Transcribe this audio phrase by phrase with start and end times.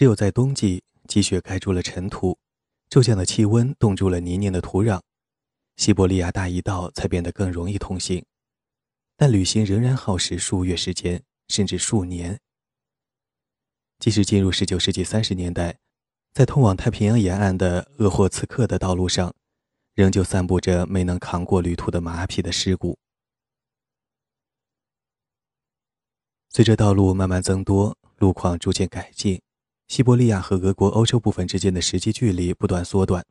[0.00, 2.38] 只有在冬季，积雪盖住了尘土，
[2.88, 5.02] 骤降的气温冻住了泥泞的土壤，
[5.76, 8.24] 西伯利亚大驿道才变得更容易通行。
[9.14, 12.40] 但旅行仍然耗时数月时间，甚至数年。
[13.98, 15.78] 即使进入19世纪30年代，
[16.32, 19.34] 在通往太平洋沿岸的鄂霍次克的道路上，
[19.92, 22.98] 仍旧散布着没能扛过旅途的马匹的尸骨。
[26.48, 29.42] 随着道路慢慢增多，路况逐渐改进，
[29.90, 33.26] 西伯利亚和俄国欧洲部分之间的实际距离不断缩短。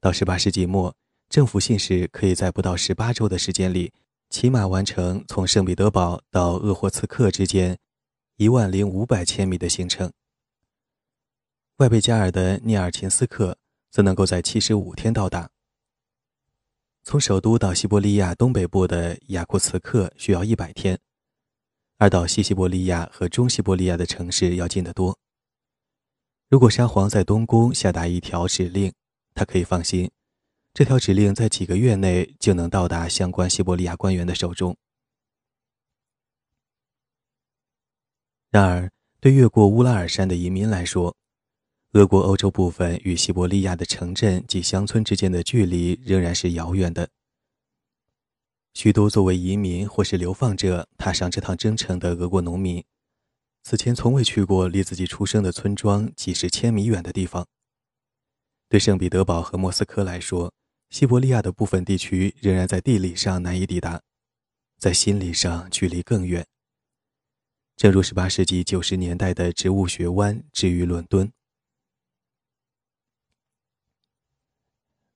[0.00, 0.96] 到18世纪末，
[1.28, 3.92] 政府信使可以在不到18周的时间里，
[4.30, 7.78] 骑马完成从圣彼得堡到鄂霍次克之间
[8.36, 10.10] 一万零五百千米的行程。
[11.76, 13.58] 外贝加尔的涅尔琴斯克
[13.90, 15.50] 则能够在七十五天到达。
[17.04, 20.98] 从首都到西伯利亚东北部的雅库茨克需要一百天，
[21.98, 25.18] 而到西西伯利亚和中西伯利亚的城市要近得多。
[26.52, 28.92] 如果沙皇在东宫下达一条指令，
[29.34, 30.10] 他可以放心，
[30.74, 34.76] 这条指令在几个月内就能到达相关西伯利亚官员的手中。
[38.50, 41.16] 然而，对越过乌拉尔山的移民来说，
[41.92, 47.08] 俄国欧洲部分与西伯利亚的城镇及乡村之间的距离仍然是遥远的。
[48.74, 52.84] 许多作为移民或是流放者踏上这趟征程的俄国农民，
[53.62, 57.46] 此前从未去过离自己出生的村庄几十千米远的地方。
[58.68, 60.52] 对圣彼得堡和莫斯科来说，
[60.90, 64.02] 西伯利亚的部分地区仍然在地理上难以抵达，
[64.78, 66.46] 在心理上距离更远。
[67.76, 71.32] 正如18世纪90年代的植物学湾至于伦敦。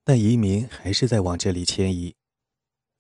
[0.05, 2.15] 但移民还是在往这里迁移。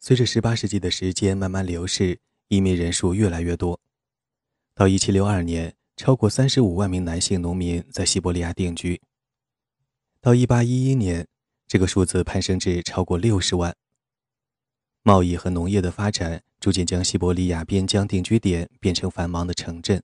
[0.00, 3.81] 随着18世纪的时间慢慢流逝，移民人数越来越多。
[4.78, 9.00] 到1762年，超过35万名男性农民在西伯利亚定居。
[10.20, 11.27] 到1811年，
[11.66, 13.75] 这个数字攀升至超过60万。
[15.03, 20.03] 贸易和农业的发展逐渐将西伯利亚边疆定居点变成繁忙的城镇。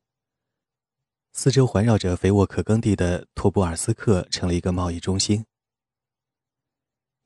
[1.35, 5.45] 四周环绕着肥沃可耕地的托布尔斯克成了一个贸易中心。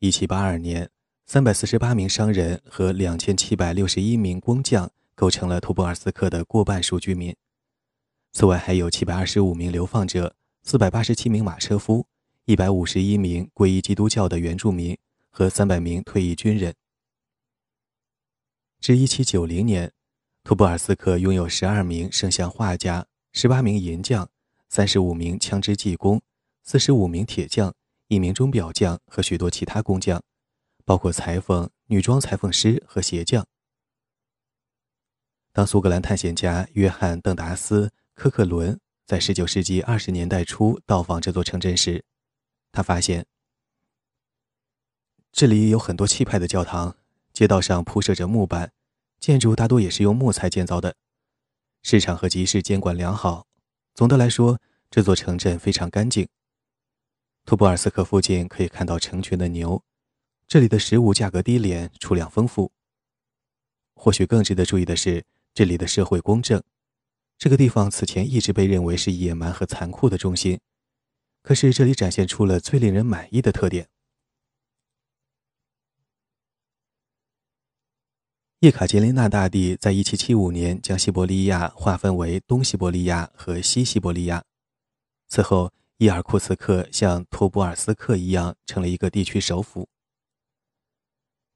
[0.01, 0.91] 一七八二年，
[1.27, 7.35] 三百四十八名商人和两千七百六十一名工匠构成了图布尔斯克的过半数居民。
[8.33, 12.07] 此外，还有七百二十五名流放者、四百八十七名马车夫、
[12.45, 14.97] 一百五十一名皈依基督教的原住民
[15.31, 16.73] 和三百名退役军人。
[18.79, 19.91] 至一七九零年，
[20.45, 24.29] 图布尔斯克拥有十二名圣像画家、十八名银匠、
[24.69, 26.23] 三十五名枪支技工、
[26.63, 27.75] 四十五名铁匠。
[28.09, 30.23] 一名钟表匠和许多其他工匠，
[30.85, 33.45] 包括裁缝、女装裁缝师和鞋匠。
[35.57, 42.05] 当苏格兰探险家约翰·邓达斯·科克伦在19世纪20年代初到访这座城镇时，
[42.73, 43.25] 他发现
[45.33, 46.99] 这里有很多气派的教堂，
[47.33, 48.71] 街道上铺设着木板，
[49.19, 50.95] 建筑大多也是用木材建造的。
[51.83, 53.47] 市场和集市监管良好，
[53.95, 56.29] 总的来说，这座城镇非常干净。
[57.47, 59.83] 图布尔斯克附近可以看到成群的牛，
[60.47, 62.71] 这里的食物价格低廉，储量丰富。
[63.95, 65.25] 或许更值得注意的是，
[65.57, 66.63] 这里的社会公正。
[67.39, 70.61] 这个地方此前一直被认为是野蛮和残酷的中心，
[71.43, 73.89] 可是这里展现出了最令人满意的特点。
[78.61, 84.45] 叶卡捷琳娜大帝在1775年将西伯利亚划分为东西伯利亚和西西伯利亚，
[85.27, 85.73] 此后。
[85.99, 89.89] 伊尔库茨克像托布尔斯克一样成了一个地区首府。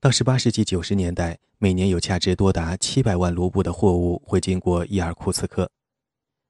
[0.02, 5.70] 到18世纪90年代，每年有价值多达700万卢布的货物会经过伊尔库茨克。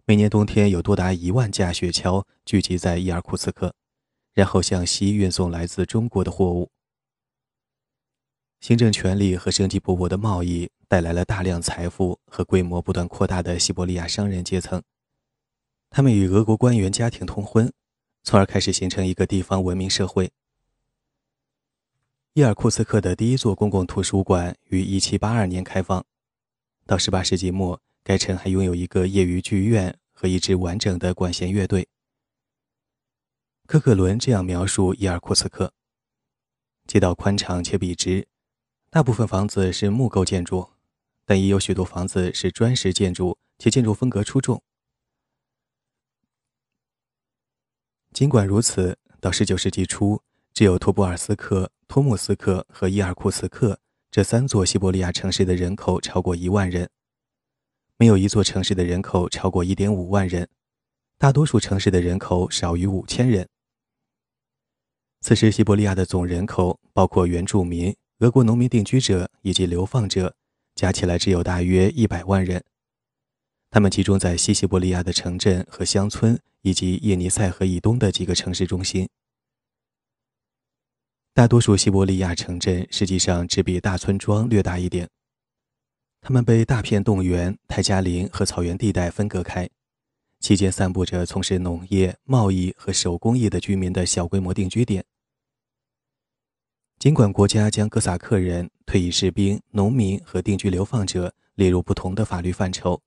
[0.05, 3.75] 每年冬天有多达1万架雪橇聚集在伊尔库茨克，
[4.35, 6.71] 然后向西运送来自中国的货物。
[8.61, 14.81] 行政权力和生机勃勃的贸易带来了大量财富和规模不断扩大的西伯利亚商人阶层。
[15.91, 17.73] 他们与俄国官员家庭通婚。
[18.23, 20.31] 从而开始形成一个地方文明社会。
[22.35, 26.07] 伊尔库茨克的第一座公共图书馆于1782年开放。
[26.87, 31.89] 到18世纪末，该城还拥有一个业余剧院和一支完整的管弦乐队。
[33.67, 35.73] 科克伦这样描述伊尔库茨克：
[36.87, 38.29] 街道宽敞且笔直，
[38.91, 40.71] 大部分房子是木构建筑，
[41.25, 44.63] 但也有许多房子是砖石建筑，且建筑风格出众。
[48.13, 50.23] 尽管如此，到19世纪初，
[50.53, 53.79] 只有托布尔斯克、托木斯克和伊尔库茨克
[54.11, 56.89] 这三座西伯利亚城市的人口超过一万人，
[57.97, 60.49] 没有一座城市的人口超过1.5万人，
[61.17, 63.49] 大多数城市的人口少于五千人。
[65.21, 70.35] 此时，西伯利亚的总人口，包括原住民、俄国农民定居者以及流放者，
[70.75, 72.65] 加起来只有大约一百万人。
[73.71, 79.09] 他们集中在西西伯利亚的城镇和乡村，以及叶尼塞河以东的几个城市中心。
[81.33, 85.09] 大多数西伯利亚城镇实际上只比大村庄略大一点。
[86.21, 89.69] 他们被大片动员、泰加林和草原地带分隔开，
[90.41, 95.05] 期间散布着从事农业、贸易和手工业的居民的小规模定居点。
[96.99, 103.01] 尽管国家将哥萨克人、退役士兵、农民和定居流放者列入不同的法律范畴，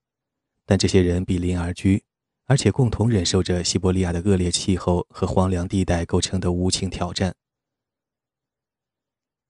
[0.66, 2.02] 但这些人比邻而居，
[2.46, 7.36] 而且共同忍受着西伯利亚的恶劣气候和荒凉地带构成的无情挑战。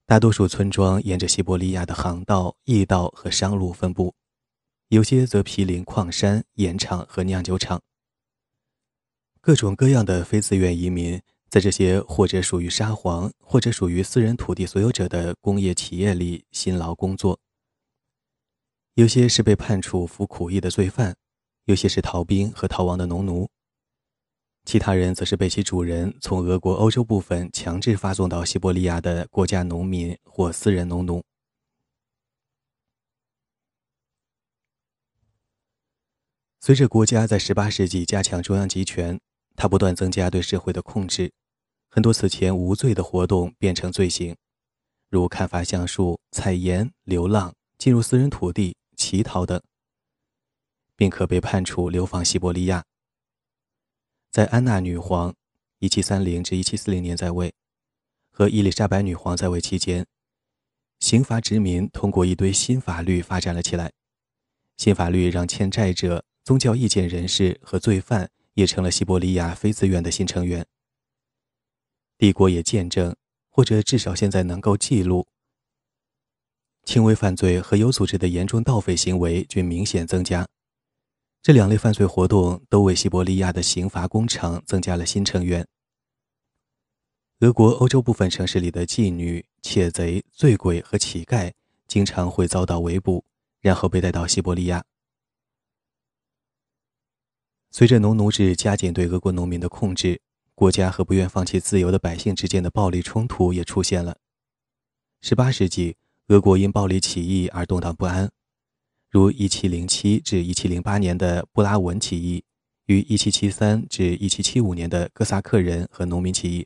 [0.05, 4.13] 大多数村庄沿着西伯利亚的航道、驿道和商路分布，
[4.89, 7.81] 有些则毗邻矿山、盐场和酿酒厂。
[9.39, 17.39] 各种各样的非自愿移民在这些或者属于沙皇、或者属于私人土地所有者的工业企业里辛劳工作。
[18.95, 21.15] 有些是被判处服苦役的罪犯，
[21.63, 23.49] 有些是逃兵和逃亡的农奴。
[24.65, 31.21] 其他人则是被其主人从俄国欧洲部分强制发送到西伯利亚的国家农民或私人农奴。
[36.61, 39.19] 随着国家在18世纪加强中央集权，
[39.57, 41.33] 它不断增加对社会的控制，
[41.89, 44.33] 很多此前无罪的活动变成罪行，
[45.09, 49.61] 如砍伐橡树、采盐、流浪、进入私人土地、乞讨等，
[50.95, 52.85] 并可被判处流放西伯利亚。
[54.33, 55.31] 在安娜女皇
[55.77, 57.53] （一七三零至一七四零年在位）
[58.33, 60.07] 和伊丽莎白女皇在位期间，
[60.99, 63.91] 刑罚殖民通过一堆新法律发展了起来。
[64.75, 70.65] 新法律让欠债者、宗教意见人士和罪犯也成了西伯利亚非自愿的新成员。
[72.17, 73.15] 帝国也见证，
[73.49, 75.27] 或者至少现在能够记录，
[76.83, 80.47] 轻微犯罪和有组织的严重盗匪行为均明显增加。
[81.43, 85.67] 这两类犯罪活动都为西伯利亚的刑罚工厂增加了新成员。
[87.41, 91.51] 俄国欧洲部分城市里的妓女、窃贼、醉鬼和乞丐
[91.85, 93.25] 经常会遭到围捕，
[93.59, 94.85] 然后被带到西伯利亚。
[97.71, 100.21] 随着农奴制加紧对俄国农民的控制，
[100.55, 104.15] 国家和不愿放弃自由的百姓之间的暴力冲突也出现了。
[105.21, 105.97] 18世纪，
[106.27, 108.31] 俄国因暴力起义而动荡不安。
[109.13, 112.43] 如1707至1708年的布拉文起义
[112.87, 116.65] 与1773至1775年的哥萨克人和农民起义，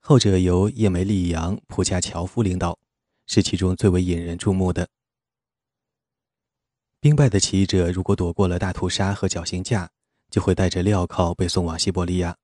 [0.00, 2.78] 后者由叶梅利扬·普加乔夫领导，
[3.26, 4.86] 是其中最为引人注目的。
[7.00, 9.90] 兵败的起义者如果躲过了大屠杀和绞刑架，
[10.28, 12.36] 就会带着镣铐被送往西伯利亚。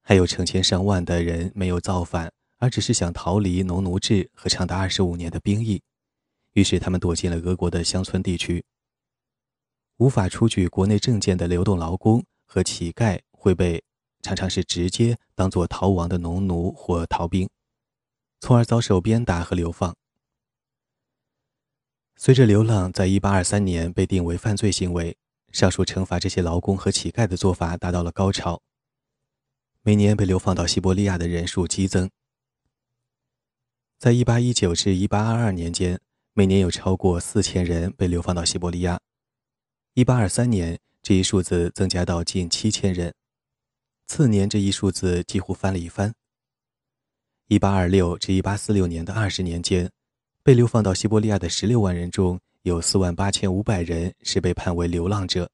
[0.00, 5.82] 还有成千上万的人没有造反，而只是想逃离农奴制和长达二十五年的兵役。
[6.54, 8.64] 于是，他们躲进了俄国的乡村地区。
[9.98, 13.84] 无法出具国内证件的流动劳工和乞丐会被
[14.22, 17.48] 常常是直接当作逃亡的农奴或逃兵，
[18.40, 19.94] 从而遭受鞭打和流放。
[22.16, 25.16] 随着流浪在1823年被定为犯罪行为，
[25.52, 28.60] 上述惩罚这些劳工和乞丐的做法达到了高潮。
[29.82, 32.10] 每年被流放到西伯利亚的人数激增，
[33.98, 36.00] 在1819至1822年间。
[36.32, 38.98] 每年有超过四千人被流放到西伯利亚。
[39.94, 43.12] 一八二三年，这一数字增加到近七千人，
[44.06, 46.14] 次年这一数字几乎翻了一番。
[47.48, 49.90] 一八二六至一八四六年的二十年间，
[50.44, 55.50] 被流放到西伯利亚的十六万人中有四万八千五百人是被判为流浪者。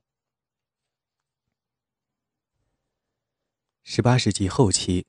[3.82, 5.06] 十八世纪后期，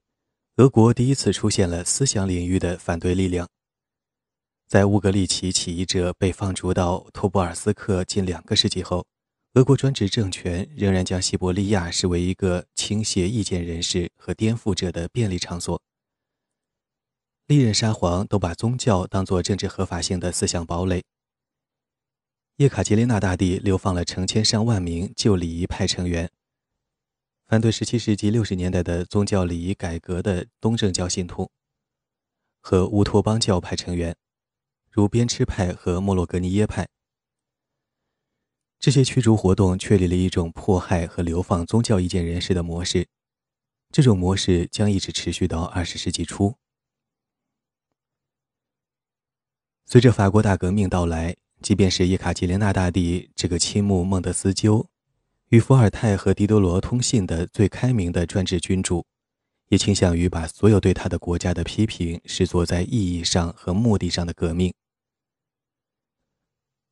[0.56, 3.46] 俄国第一次出现了思想领域的反对力量。
[4.68, 9.06] 在乌格利奇起义者被放逐到托布尔斯克近两个世纪后，
[9.54, 15.82] 俄国专制政权仍然将西伯利亚视为一个倾泻意见人士和颠覆者的便利场所。
[17.46, 21.02] 历任沙皇都把宗教当作政治合法性的思想堡垒。
[22.58, 26.30] 叶卡捷琳娜大帝流放了成千上万名旧礼仪派成员，
[27.48, 31.50] 反对17世纪60年代的宗教礼仪改革的东正教信徒
[32.60, 34.14] 和乌托邦教派成员。
[34.90, 36.88] 如边吃派和莫洛格尼耶派，
[38.80, 43.08] 这些驱逐活动确立了一种迫害和流放宗教意见人士的模式。
[43.92, 46.56] 这种模式将一直持续到二十世纪初。
[49.86, 54.90] 随着法国大革命到来，即便是叶卡捷琳娜大帝这个倾慕孟德斯鸠、
[55.48, 59.06] 与伏尔泰和狄德罗通信的最开明的专制君主，
[59.70, 64.74] 也倾向于把所有对他的国家的批评视作在意义上和目的上的革命。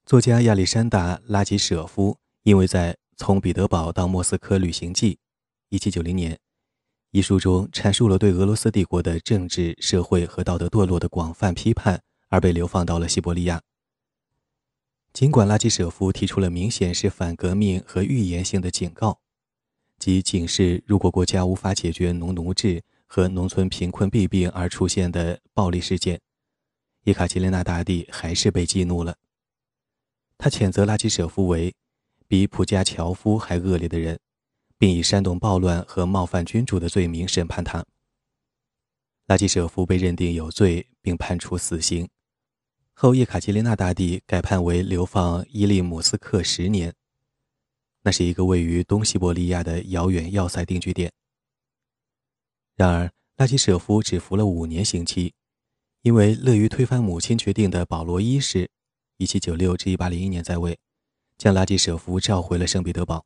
[0.06, 5.18] 作家亚历山大·拉吉舍夫因为在《从彼得堡到莫斯科旅行记》
[5.80, 6.40] （1790 年）
[7.12, 13.62] 一书中阐述了对俄罗斯帝国的政治、社会和道德堕落的广泛批判，而被流放到了西伯利亚。
[15.14, 19.22] 尽管拉基舍夫提出了明显是反革命和预言性的警告，
[19.98, 26.20] 即警示如果国家无法解决农奴制和农村贫困弊病而出现的暴力事件，
[27.04, 29.16] 叶卡捷琳娜大帝还是被激怒了。
[30.38, 31.74] 他谴责拉基舍夫为
[32.28, 34.20] 比普加乔夫还恶劣的人，
[34.78, 37.86] 并以煽动暴乱和冒犯君主的罪名审判他。
[39.28, 42.08] 拉基舍夫被认定有罪，并判处死刑。
[42.94, 46.94] 后叶卡捷琳娜大帝改判为流放伊利姆斯克十年，
[48.06, 51.12] 那是一个位于东西伯利亚的遥远要塞定居点。
[52.76, 55.34] 然而，拉基舍夫只服了五年刑期，
[56.04, 58.70] 因为乐于推翻母亲决定的保罗一世
[59.18, 60.78] （一七九六至一八零一年在位）
[61.36, 63.26] 将拉基舍夫召回了圣彼得堡。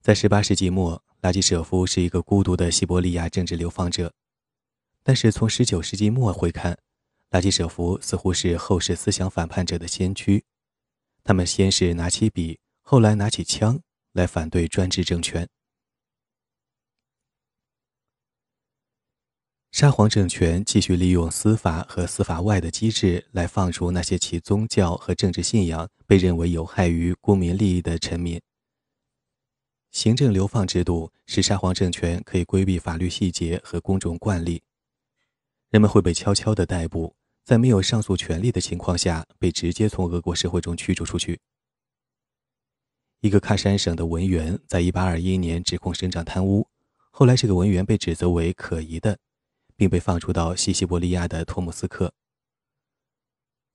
[0.00, 4.14] 在18世纪末，拉基舍夫是一个孤独的西伯利亚政治流放者，
[5.02, 6.78] 但是从19世纪末回看。
[7.30, 10.44] 拉基舍夫似乎是后世思想反叛者的先驱，
[11.24, 13.82] 他们先是拿起笔，后来拿起枪
[14.14, 15.46] 来反对专制政权。
[19.70, 28.40] 沙皇政权继续利用司法和司法外的机制来放逐那些其宗教和政治信仰被认为有害于公民利益的臣民。
[29.90, 34.62] 行政流放制度使沙皇政权可以规避法律细节和公众惯例，
[35.68, 37.14] 人们会被悄悄地逮捕。
[37.44, 41.38] 在没有上诉权利的情况下，被直接从俄国社会中驱逐出去。
[43.20, 46.68] 一个喀山省的文员在1821年指控省长贪污，
[47.10, 49.18] 后来这个文员被指责为可疑的，
[49.74, 52.12] 并被放逐到西西伯利亚的托木斯克。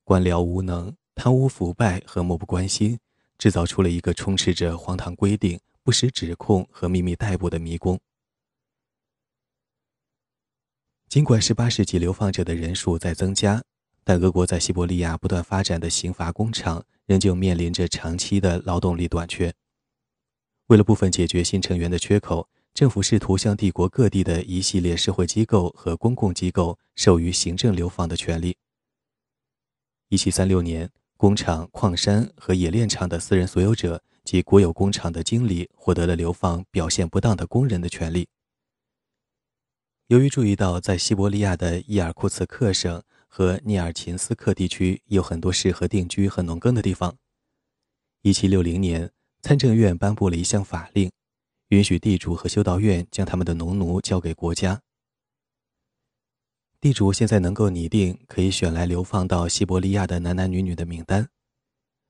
[0.02, 2.98] 官僚无能、贪污腐败和漠不关心，
[3.36, 8.00] 制造出了一个充斥着荒唐规定、不实指控和秘密逮捕的迷宫。
[11.08, 13.62] 尽管18世纪流放者的人数在增加，
[14.04, 19.52] 但俄国在西伯利亚不断发展的刑罚工厂仍旧面临着长期的劳动力短缺。
[20.66, 28.56] 为了部分解决新成员的缺口，政府试图向帝国各地的一系列社会机构和公共机构授予行政流放的权利。
[30.10, 38.28] 1736年，工厂、矿山和冶炼厂的私人所有者及国有工厂的经理获得了流放表现不当的工人的权利。
[40.08, 43.02] 由于注意到在西伯利亚的伊尔库茨克省
[43.36, 47.16] 和涅尔琴斯克地区有很多适合定居和农耕的地方
[48.22, 49.10] ，1760年，
[49.42, 51.10] 参政院颁布了一项法令，
[51.70, 54.80] 允许地主和修道院将他们的农奴交给国家。
[56.80, 61.28] 地主现在能够拟定可以选来流放到西伯利亚的男男女女的名单，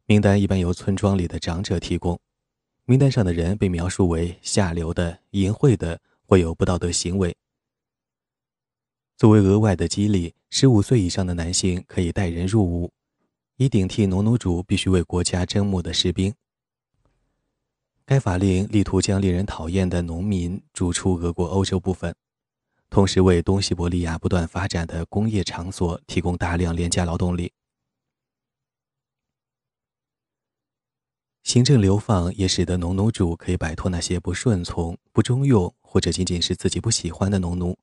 [0.04, 2.21] 名单一般由村庄里的长者提供，
[2.85, 7.35] 名单上的人被描述为下流的、淫秽的或有不道德行为。
[9.25, 12.93] 作为额外的激励，十五岁以上的男性可以带人入伍，
[13.57, 16.35] 以顶替农奴主必须为国家征募的士兵。
[18.04, 22.14] 该法令力图将令人讨厌的农民逐出俄国欧洲部分，
[22.90, 27.50] 同时为东西伯利亚不断发展的工业场所提供大量廉价劳动力。
[31.45, 37.78] 行政流放也使得农奴主可以摆脱那些不顺从、不中用或者仅仅是自己不喜欢的农奴。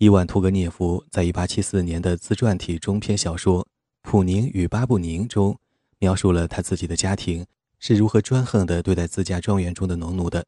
[0.00, 3.62] 伊万·托格涅夫在1874年的自传体中篇小说
[4.00, 5.54] 《普宁与巴布宁》中，
[5.98, 7.44] 描述了他自己的家庭
[7.78, 10.42] 是如何专横地对待自家庄园中的农奴的。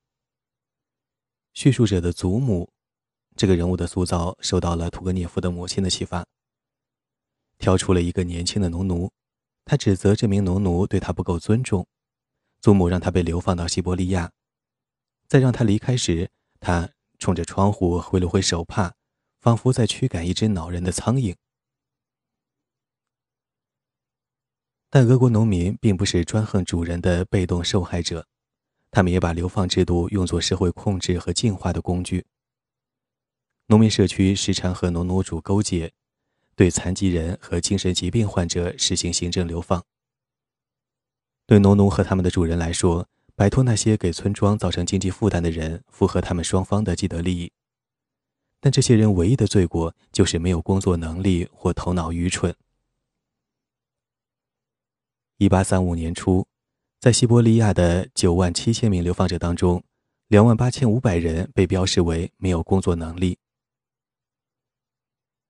[1.52, 2.66] 叙述者的祖母，
[3.37, 6.25] 这个人物的塑造受到了屠格涅夫的母亲的启发。
[7.59, 9.11] 挑出了一个年轻的农奴，
[9.66, 11.87] 他指责这名农奴对他不够尊重。
[12.62, 14.32] 祖母让他被流放到西伯利亚，
[15.28, 18.94] 在让他离开时，他冲着窗户挥了挥手帕。
[19.42, 21.34] 仿佛在驱赶一只恼人的苍蝇，
[24.88, 28.28] 但俄国农民并不是专横主人的被动受害者，
[28.92, 32.25] 他们也把流放制度用作社会控制和进化的工具。
[33.66, 35.92] 农民社区时常和农奴主勾结，
[36.54, 39.84] 对残疾人和精神疾病患者实行行政流放。
[41.46, 47.50] 对农奴和他们的主人来说，摆脱那些给村庄造成经济负担的人，符合他们双方的既得利益。
[48.64, 52.54] 但这些人唯一的罪过就是没有工作能力或头脑愚蠢。
[55.38, 56.47] 一八三五年初，
[57.00, 59.83] 在西伯利亚的九万七千名流放者当中，
[60.28, 63.37] 两万八千五百人被标示为没有工作能力。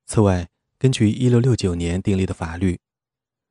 [0.07, 2.81] 此外，根据一六六九年订立的法律，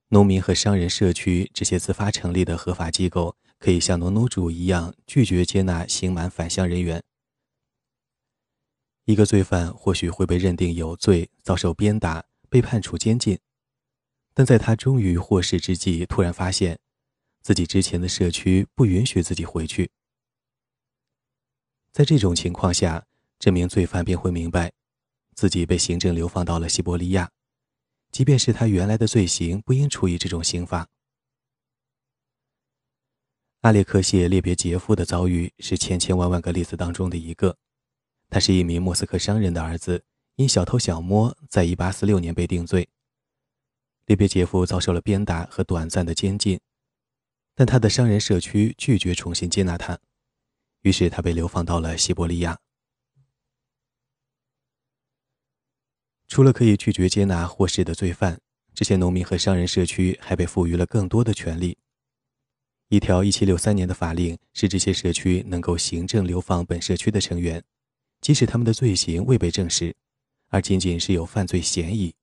[0.07, 7.03] 农民和商人社区这些自发成立的合法机构，可以像农奴主一样拒绝接纳刑满返乡人员。
[9.05, 13.39] 一个罪犯或许会被认定有罪，遭受鞭打，被判处监禁，
[14.33, 16.79] 但在他终于获释之际，突然发现，
[17.41, 19.89] 自己之前的社区不允许自己回去。
[21.91, 23.05] 在这种情况下，
[23.39, 24.71] 这名罪犯便会明白，
[25.33, 27.31] 自己被行政流放到了西伯利亚，
[28.11, 30.87] 即便是他原来的罪行，不应处以这种刑罚。
[33.61, 37.57] 阿列克谢列别杰夫的遭遇是千千万万个例子当中的一个。
[38.31, 40.05] 他是一名莫斯科商人的儿子，
[40.37, 42.87] 因小偷小摸，在1846年被定罪。
[44.05, 46.57] 列别杰夫遭受了鞭打和短暂的监禁，
[47.53, 49.99] 但他的商人社区拒绝重新接纳他，
[50.83, 52.57] 于是他被流放到了西伯利亚。
[56.29, 58.39] 除了可以拒绝接纳获释的罪犯，
[58.73, 61.77] 这些农民和商人社区还被赋予了更多的权利。
[62.87, 67.61] 一条1763年的法令使这些社区能够行政流放本社区的成员。
[68.21, 69.95] 即使他们的罪行未被证实，
[70.49, 72.13] 而仅仅是有犯罪嫌疑。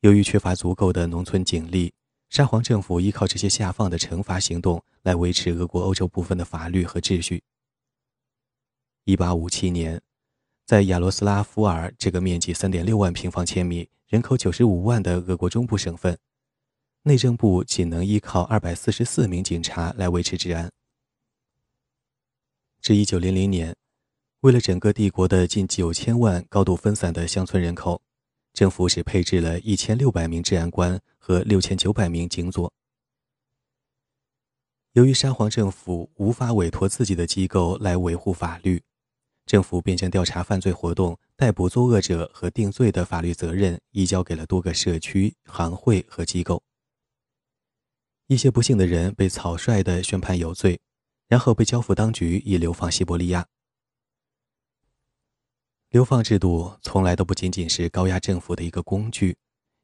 [0.00, 1.94] 由于缺乏足够的农村警力，
[2.28, 7.42] 沙皇政府依靠这些下放的惩罚行动来维持俄国欧洲部分的法律和秩序。
[9.04, 10.02] 1857年，
[10.66, 16.18] 在亚罗斯拉夫尔这个面积3.6万平方千米、人口95万的俄国中部省份，
[17.02, 20.70] 内政部仅能依靠244名警察来维持治安。
[22.80, 23.76] 至1900年。
[24.42, 28.00] 为了整个帝国的近九千万高度分散的乡村人口，
[28.52, 32.72] 政府只配置了一千六百名治安官和六千九百名警佐。
[34.92, 38.80] 由于沙皇政府无法委托自己的机构来维护法律，
[39.44, 46.62] 政府便将调查犯罪活动、逮捕作恶者和定罪的法律责任移交给了多个社区、行会和机构。
[48.28, 50.78] 一些不幸的人被草率地宣判有罪，
[51.26, 53.44] 然后被交付当局以流放西伯利亚。
[55.90, 59.38] 流放制度从来都不仅仅是高压政府的一个工具，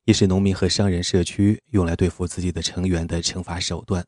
[0.04, 4.04] 也是农民和商人社区用来对付自己的成员的惩罚手段。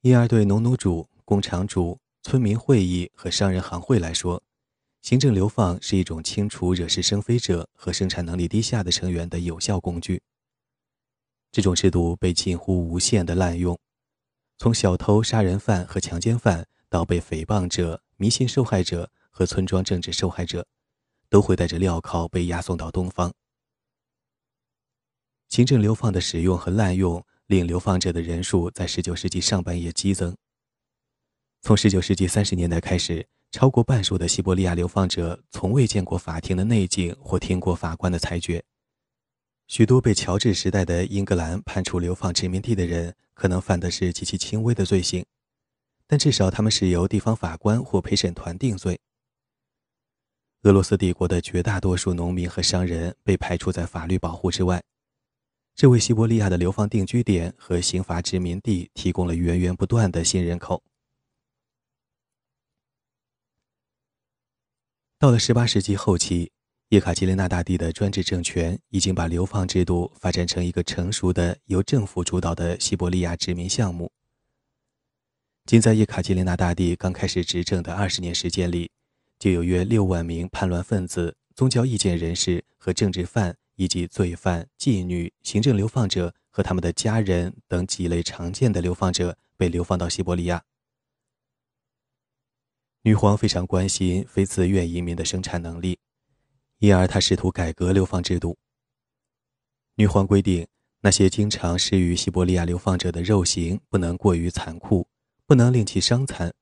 [0.00, 4.42] 因而，对农奴主、工厂主、村民会议和商人行会来说，
[5.02, 10.22] 行政流放是一种清除惹是生非者和生产能力低下的成员的有效工具。
[11.52, 13.78] 这种制度被近乎无限的滥用，
[14.56, 19.10] 从小偷、杀人犯和强奸犯到被诽谤者、迷信受害者。
[19.38, 20.66] 和村庄政治受害者，
[21.28, 23.32] 都会带着镣铐被押送到东方。
[25.48, 30.36] 行政流放的使用和滥用，令流放者的人数在19世纪上半叶激增。
[31.60, 38.64] 从19世纪30年代开始，超过半数的西伯利亚流放者从未见过法庭的内景或听过法官的裁决。
[39.68, 45.24] 许多被乔治时代的英格兰判处流放殖民地的人，可能犯的是极其轻微的罪行，
[46.08, 48.98] 但至少他们是由地方法官或陪审团定罪。
[50.68, 54.82] 俄罗斯帝国的绝大多数农民和商人被排除在法律保护之外，
[55.74, 60.82] 这为西伯利亚的流放定居点和刑罚殖民地提供了源源不断的新人口。
[65.18, 66.52] 到了18世纪后期，
[66.90, 74.12] 叶卡捷琳娜大帝的专制政权已经把流放制度发展成一个成熟的由政府主导的西伯利亚殖民项目。
[75.64, 78.90] 仅在叶卡捷琳娜大帝刚开始执政的二十年时间里，
[79.38, 90.64] 就有约六万名叛乱分子、宗教意见人士和政治犯，以及罪犯、妓女、行政流放者和他们的家人等几类常见的流放者被流放到西伯利亚。
[93.02, 95.98] 女皇非常关心非自愿移民的生产能力，
[96.78, 98.58] 因而她试图改革流放制度。
[99.94, 100.66] 女皇规定，
[101.00, 105.06] 那些经常施于西伯利亚流放者的肉刑不能过于残酷，
[105.46, 106.52] 不能令其伤残，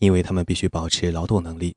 [0.00, 1.76] 因为他们必须保持劳动能力。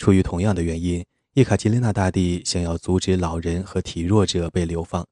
[0.00, 5.06] 出于同样的原因，叶卡捷琳娜大帝想要阻止老人和体弱者被流放。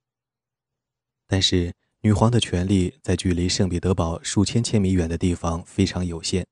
[1.27, 6.47] 但是，女皇的权力在距离圣彼得堡数千千米远的地方非常有限，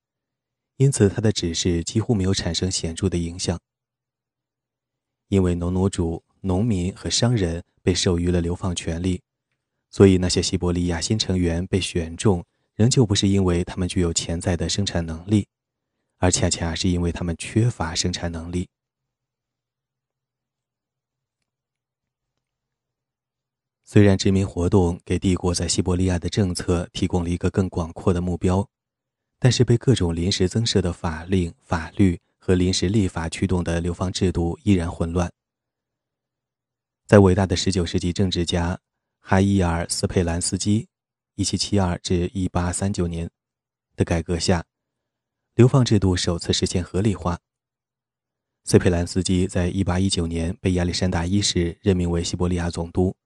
[0.76, 3.58] 因此她的指示几乎没有产生显著的影响。
[5.28, 9.22] 因为农奴主、农民和商人被授予了流放权利，
[9.90, 12.44] 所以那些西伯利亚新成员被选中，
[12.74, 15.48] 仍旧不是因为他们具有潜在的生产能力。
[16.18, 18.68] 而恰恰是因为他们缺乏生产能力。
[23.84, 28.68] 虽然殖民活动给帝国在西伯利亚的政策提供了一个更广阔的目标，
[29.38, 35.32] 但是被各种临时增设的法令、法律和临时立法驱动的流放制度依然混乱。
[37.06, 38.76] 在伟大的19世纪政治家
[39.20, 40.88] 哈伊尔·斯佩兰斯基
[41.36, 43.30] （1772-1839 年）
[43.94, 44.64] 的改革下，
[45.56, 47.40] 流放制度首次实现合理化。
[48.64, 53.16] 斯佩兰斯基在1819年被亚历山大一世任命为西伯利亚总督，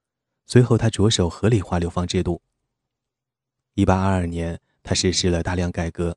[0.47, 2.41] 随后他着手合理化流放制度。
[3.75, 6.17] 1822年，他实施了大量改革，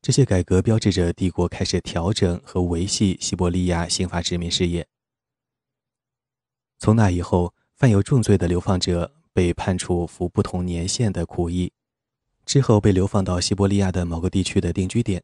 [0.00, 4.88] 这些改革标志着帝国开始调整和维系西伯利亚刑法殖民事业。
[6.78, 11.74] 从那以后，犯有重罪的流放者被判处服不同年限的苦役，
[12.46, 15.22] 之后被流放到西伯利亚的某个地区的定居点。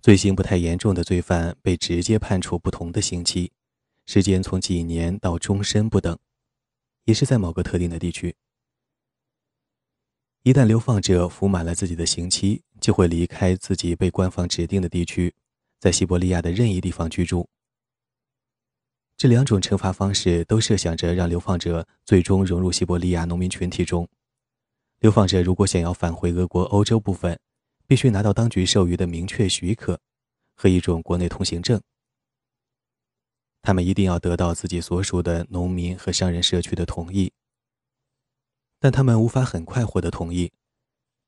[0.00, 3.50] 罪行不太严重的罪犯被直接判处不同的刑期，
[4.06, 6.16] 时间从几年到终身不等，
[7.04, 8.36] 也是在某个特定的地区。
[10.44, 15.34] 一旦流放者服满了自己的刑期，就会离开自己被官方指定的地区，
[15.80, 17.48] 在西伯利亚的任意地方居住。
[19.16, 24.08] 这两种惩罚方式都设想着让流放者最终融入西伯利亚农民群体中。
[25.00, 27.38] 流放者如果想要返回俄国欧洲部分，
[27.88, 29.98] 必须拿到当局授予的明确许可
[30.54, 31.80] 和一种国内通行证。
[33.62, 37.32] 他们一定要得到自己所属的农民和商人社区的同意，
[38.78, 40.52] 但他们无法很快获得同意，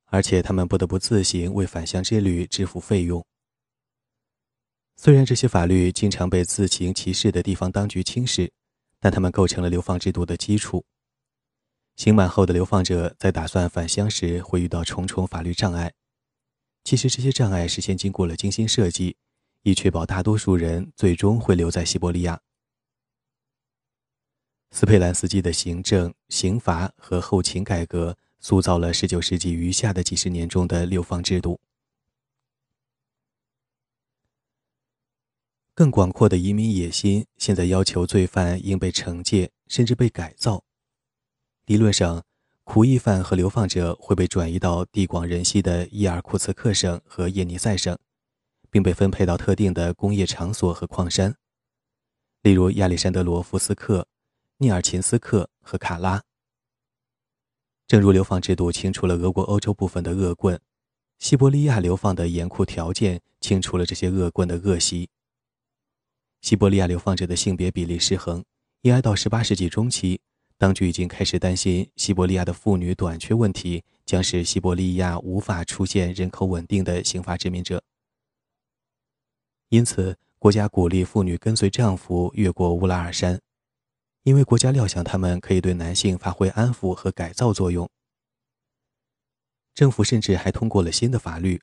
[0.05, 3.25] 而且他们不得不自行为返乡之旅支付费用。
[4.97, 8.53] 虽然这些法律经常被自行其事的地方当局轻视，
[8.99, 10.85] 但他们构成了流放制度的基础。
[11.97, 15.93] 刑满后的流放者在打算返乡时会遇到重重法律障碍。
[16.85, 19.17] 其实这些障碍事先经过了精心设计，
[19.63, 22.41] 以确保大多数人最终会留在西伯利亚。
[24.73, 31.61] 斯佩兰斯基的行政、刑罚和后勤改革，塑造了19世纪余下的几十年中的流放制度。
[35.75, 40.63] 更广阔的移民野心，现在要求罪犯应被惩戒，甚至被改造。
[41.67, 42.25] 理论上，
[42.65, 47.99] 苦役犯和流放者会被转移到地广人稀的伊尔库茨克省和叶尼塞省，
[48.71, 51.35] 并被分配到特定的工业场所和矿山，
[52.43, 54.07] 例如亚历山德罗夫斯克、
[54.59, 56.23] 涅尔琴斯克和卡拉。
[57.89, 60.61] 正如流放制度清除了俄国欧洲部分的恶棍，
[61.19, 65.09] 西伯利亚流放的严酷条件清除了这些恶棍的恶习。
[66.41, 68.45] 西伯利亚流放者的性别比例失衡，
[68.83, 70.21] 一直到18世纪中期，
[70.61, 77.83] 当局已经开始担心西伯利亚的妇女短缺问题将使西伯利亚无法出现人口稳定的刑罚殖民者。
[79.71, 83.41] 因此，国家鼓励妇女跟随丈夫越过乌拉尔山，
[84.25, 87.89] 因为国家料想他们可以对男性发挥安抚和改造作用。
[89.75, 91.63] 政府甚至还通过了新的法律，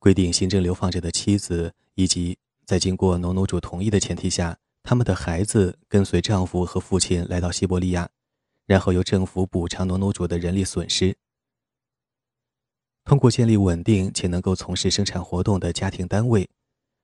[0.00, 2.36] 规定行政流放者的妻子以及。
[2.64, 8.08] 在经过农奴主同意的前提下，他们的孩子跟随丈夫和父亲来到西伯利亚，
[8.72, 11.14] 然后由政府补偿农奴主的人力损失。
[13.04, 16.48] 通过建立稳定且能够从事生产活动的家庭单位，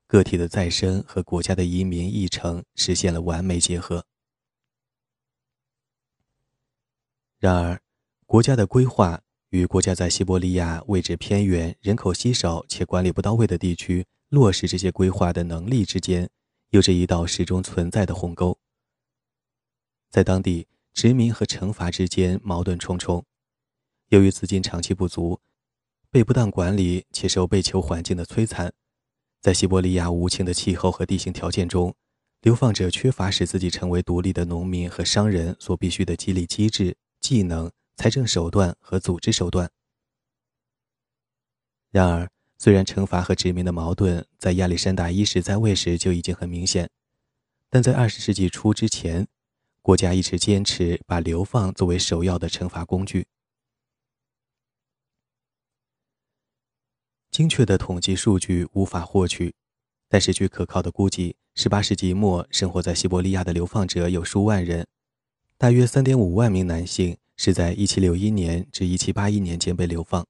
[0.07, 4.07] 个体的再生和国家的移民议程实现了完美结合。
[7.39, 7.79] 然而，
[8.25, 14.07] 国家的规划与国家在西伯利亚位置偏远、人口稀少且管理不到位的地区。
[14.31, 16.31] 落实这些规划的能力之间，
[16.71, 18.59] 有着一道始终存在的鸿沟。
[20.09, 20.67] 在当地，
[20.99, 23.25] 殖民和惩罚之间矛盾重重。
[24.09, 25.39] 由于资金长期不足，
[26.11, 28.73] 被不当管理且受被囚环境的摧残，
[29.41, 31.95] 在西伯利亚无情的气候和地形条件中，
[32.41, 39.71] 流放者缺乏使自己成为独立的农民和商人所必须的激励机制、技能、财政手段和组织手段。
[41.93, 46.91] 然而，虽然惩罚和殖民的矛盾在亚历山大一世在位时就已经很明显，
[47.71, 49.29] 但在二十世纪初之前，
[49.89, 53.27] 国家一直坚持把流放作为首要的惩罚工具。
[57.31, 59.55] 精确的统计数据无法获取，
[60.07, 64.87] 但是据可靠的估计，十八世纪末生活在西伯利亚的流放者有数万人，
[65.57, 70.27] 大约三点五万名男性是在一七六一年至一七八一年间被流放。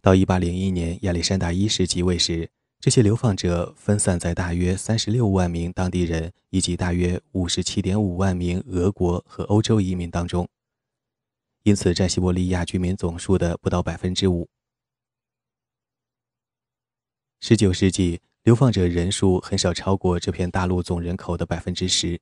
[0.00, 2.48] 到1801年亚历山大一世即位时，
[2.80, 10.48] 这些流放者分散在大约36万名当地人以及大约57.5万名俄国和欧洲移民当中，
[11.62, 14.48] 因此占西伯利亚居民总数的不到百分之五。
[17.42, 22.18] 19世纪，流放者人数很少超过这片大陆总人口的百分之十。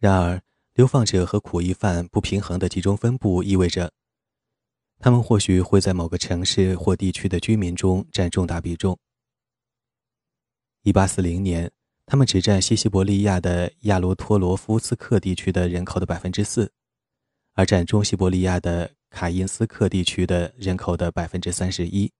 [0.00, 0.42] 然而，
[0.74, 3.92] 流放者和苦役犯不平衡的集中分布意味着，
[5.04, 8.96] 他们或许会在某个城市或地区的居民中占重大比重。
[10.84, 11.72] 1840年，
[12.06, 16.72] 他们只占西西伯利亚的亚罗托罗夫斯克地区的人口的百分之四，
[17.54, 22.12] 而占中西伯利亚的卡因斯克地区的人口的百分之三十一，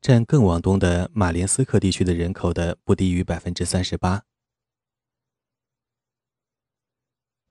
[0.00, 4.24] 占更往东的马连斯克地区的人口的不低于百分之三十八。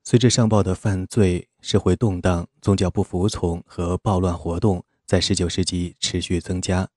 [0.04, 6.88] 随着上报的犯罪、社会动荡、宗教不服从和暴乱活动在19世纪持续增加，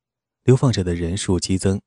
[0.43, 1.81] 流放者的人数激增。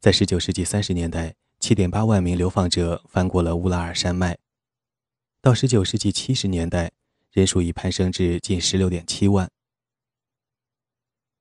[0.00, 4.34] 在19世纪30年代，7.8万名流放者翻过了乌拉尔山脉；
[5.40, 6.92] 到19世纪70年代，
[7.30, 9.50] 人数已攀升至近16.7万。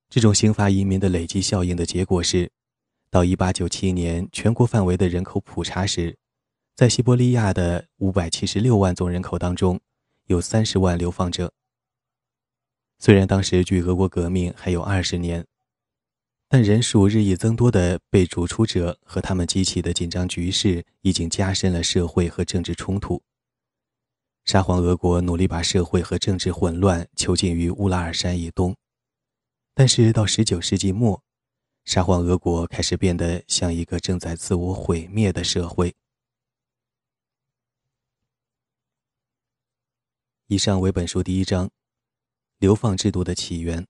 [0.09, 2.51] 这种刑罚移民的累积效应的结果是，
[3.09, 6.17] 到1897年全国范围的人口普查时。
[6.75, 9.79] 在西伯利亚的五百七十六万总人口当中，
[10.31, 11.53] 有三十万流放者。
[12.97, 15.45] 虽然当时距俄国革命还有二十年，
[16.47, 23.21] 但人数日益增多的被逐出者和他们激起的紧张局势已经加深了社会和政治冲突。
[24.45, 28.75] 沙皇俄国努力把社会和政治混乱囚禁于乌拉尔山以东，
[29.75, 31.23] 但是到十九世纪末，
[31.85, 35.95] 沙皇俄国开始变得像一个正在自我毁灭的社会。
[40.51, 41.69] 以上为本书第一章：
[42.57, 43.87] 流放制度的起源。